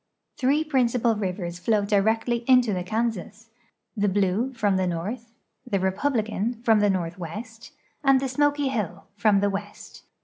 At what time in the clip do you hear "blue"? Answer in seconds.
4.09-4.51